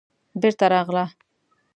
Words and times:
بېرته 0.41 0.65
راغله. 0.73 1.05